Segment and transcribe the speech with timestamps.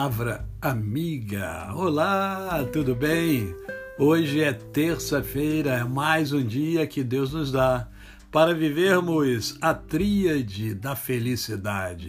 [0.00, 1.74] Palavra amiga.
[1.74, 3.54] Olá, tudo bem?
[3.98, 7.86] Hoje é terça-feira, é mais um dia que Deus nos dá
[8.32, 12.08] para vivermos a tríade da felicidade.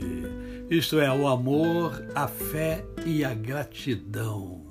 [0.70, 4.64] Isto é, o amor, a fé e a gratidão.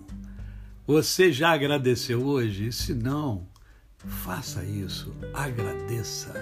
[0.86, 2.72] Você já agradeceu hoje?
[2.72, 3.46] Se não,
[3.98, 6.32] faça isso, agradeça.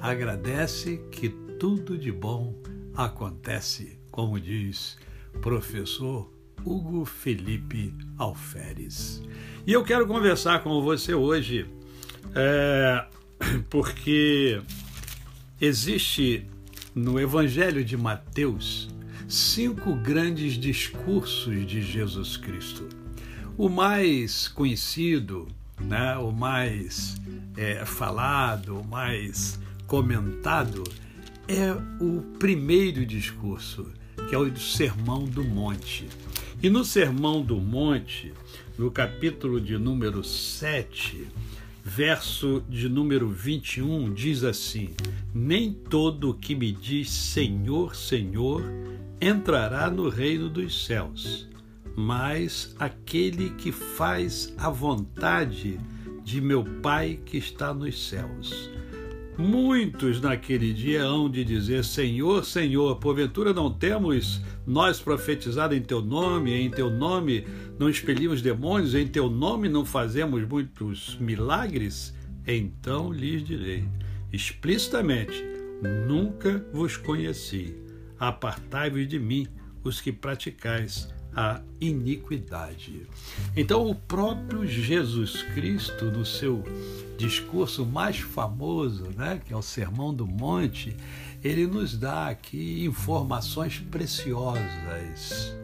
[0.00, 2.54] Agradece que tudo de bom
[2.94, 4.96] acontece, como diz
[5.40, 6.30] professor
[6.64, 9.22] Hugo Felipe Alferes.
[9.66, 11.66] E eu quero conversar com você hoje
[12.34, 13.06] é,
[13.70, 14.60] porque
[15.60, 16.46] existe
[16.94, 18.88] no Evangelho de Mateus
[19.28, 22.88] cinco grandes discursos de Jesus Cristo.
[23.56, 25.48] O mais conhecido,
[25.80, 27.16] né, o mais
[27.56, 30.84] é, falado, o mais comentado
[31.48, 33.86] é o primeiro discurso,
[34.28, 36.06] que é o Sermão do Monte.
[36.62, 38.32] E no Sermão do Monte,
[38.78, 41.26] no capítulo de número 7,
[41.84, 44.90] verso de número 21, diz assim:
[45.32, 48.64] Nem todo o que me diz Senhor, Senhor
[49.20, 51.48] entrará no reino dos céus,
[51.94, 55.78] mas aquele que faz a vontade
[56.24, 58.68] de meu Pai que está nos céus.
[59.38, 66.00] Muitos naquele dia hão de dizer: Senhor, Senhor, porventura não temos nós profetizado em teu
[66.00, 67.46] nome, em teu nome
[67.78, 72.14] não expelimos demônios, em teu nome não fazemos muitos milagres?
[72.46, 73.84] Então lhes direi
[74.32, 75.44] explicitamente:
[76.06, 77.74] Nunca vos conheci.
[78.18, 79.46] Apartai-vos de mim,
[79.84, 83.02] os que praticais a iniquidade.
[83.54, 86.64] Então, o próprio Jesus Cristo, no seu
[87.16, 90.96] discurso mais famoso, né, que é o Sermão do Monte,
[91.42, 95.54] ele nos dá aqui informações preciosas.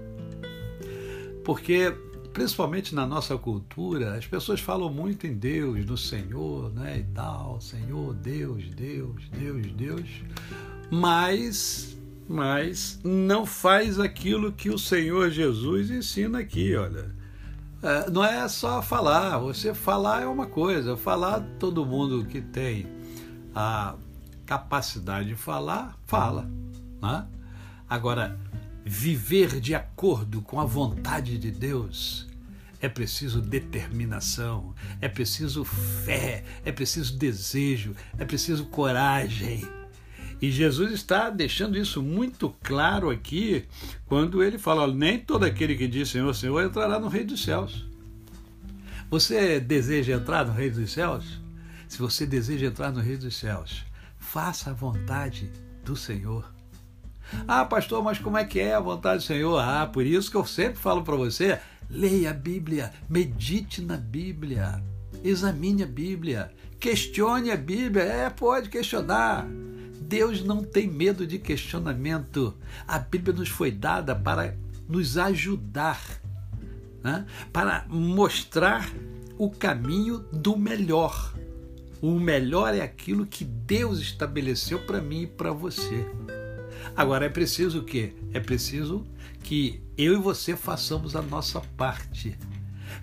[1.44, 1.94] Porque,
[2.32, 7.60] principalmente na nossa cultura, as pessoas falam muito em Deus, no Senhor, né, e tal,
[7.60, 10.08] Senhor, Deus, Deus, Deus, Deus,
[10.90, 11.92] mas
[12.28, 17.21] mas não faz aquilo que o Senhor Jesus ensina aqui, olha.
[17.82, 22.86] É, não é só falar, você falar é uma coisa, falar todo mundo que tem
[23.52, 23.96] a
[24.46, 26.48] capacidade de falar, fala.
[27.02, 27.26] Né?
[27.90, 28.38] Agora,
[28.84, 32.28] viver de acordo com a vontade de Deus
[32.80, 39.68] é preciso determinação, é preciso fé, é preciso desejo, é preciso coragem.
[40.42, 43.64] E Jesus está deixando isso muito claro aqui,
[44.06, 47.86] quando ele fala: nem todo aquele que diz Senhor, Senhor entrará no Reino dos Céus.
[49.08, 51.40] Você deseja entrar no Reino dos Céus?
[51.86, 53.84] Se você deseja entrar no Reino dos Céus,
[54.18, 55.48] faça a vontade
[55.84, 56.52] do Senhor.
[57.46, 59.60] Ah, pastor, mas como é que é a vontade do Senhor?
[59.60, 64.82] Ah, por isso que eu sempre falo para você: leia a Bíblia, medite na Bíblia,
[65.22, 68.02] examine a Bíblia, questione a Bíblia.
[68.02, 69.46] É, pode questionar.
[70.12, 72.54] Deus não tem medo de questionamento.
[72.86, 74.54] A Bíblia nos foi dada para
[74.86, 76.02] nos ajudar,
[77.02, 77.24] né?
[77.50, 78.92] para mostrar
[79.38, 81.32] o caminho do melhor.
[82.02, 86.06] O melhor é aquilo que Deus estabeleceu para mim e para você.
[86.94, 88.12] Agora é preciso o quê?
[88.34, 89.06] É preciso
[89.42, 92.36] que eu e você façamos a nossa parte.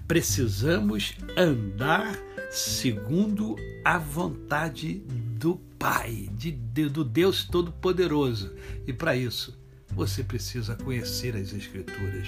[0.08, 2.16] Precisamos andar
[2.52, 5.03] segundo a vontade
[5.40, 8.54] do Pai, de, de, do Deus Todo-Poderoso.
[8.86, 9.58] E para isso,
[9.88, 12.28] você precisa conhecer as Escrituras.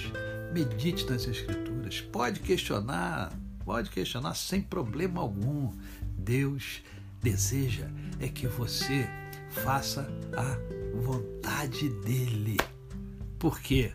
[0.54, 2.00] Medite nas Escrituras.
[2.00, 5.70] Pode questionar, pode questionar sem problema algum.
[6.16, 6.82] Deus
[7.20, 7.86] deseja
[8.18, 9.06] é que você
[9.50, 12.56] faça a vontade dele.
[13.38, 13.92] Por quê?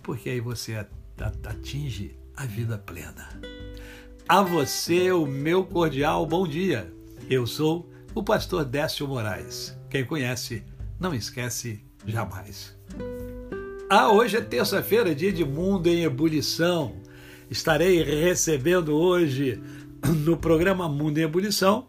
[0.00, 0.86] Porque aí você
[1.44, 3.28] atinge a vida plena.
[4.28, 6.92] A você, o meu cordial bom dia.
[7.28, 9.76] Eu sou o pastor Décio Moraes.
[9.88, 10.62] Quem conhece,
[10.98, 12.76] não esquece jamais.
[13.88, 16.94] Ah, hoje é terça-feira, dia de mundo em ebulição.
[17.50, 19.60] Estarei recebendo hoje
[20.24, 21.88] no programa Mundo em Ebulição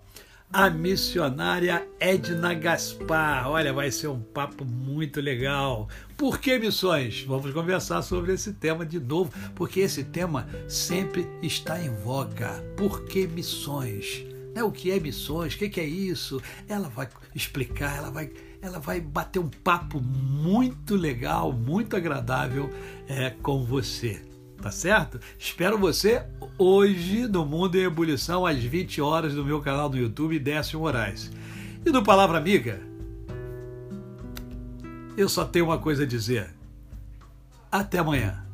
[0.53, 3.50] a missionária Edna Gaspar.
[3.50, 5.88] Olha, vai ser um papo muito legal.
[6.17, 7.24] Por que missões?
[7.24, 12.62] Vamos conversar sobre esse tema de novo, porque esse tema sempre está em voga.
[12.75, 14.30] Por que missões?
[14.53, 14.63] Né?
[14.63, 15.56] O que é missões?
[15.56, 16.42] O que é isso?
[16.68, 18.31] Ela vai explicar, ela vai,
[18.62, 22.69] ela vai bater um papo muito legal, muito agradável
[23.07, 24.21] é, com você.
[24.62, 25.19] Tá certo?
[25.39, 26.24] Espero você
[26.56, 31.31] hoje no Mundo em Ebulição, às 20 horas, no meu canal do YouTube, Décio Moraes.
[31.83, 32.80] E no Palavra Amiga,
[35.18, 36.53] eu só tenho uma coisa a dizer.
[37.71, 38.45] Até amanhã.